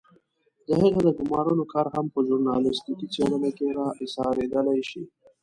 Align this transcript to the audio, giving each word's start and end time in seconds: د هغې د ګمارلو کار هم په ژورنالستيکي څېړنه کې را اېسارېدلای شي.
د 0.67 0.69
هغې 0.81 1.01
د 1.07 1.09
ګمارلو 1.19 1.63
کار 1.73 1.87
هم 1.95 2.05
په 2.13 2.19
ژورنالستيکي 2.27 3.07
څېړنه 3.13 3.49
کې 3.57 3.67
را 3.77 3.87
اېسارېدلای 4.01 4.79
شي. 4.89 5.03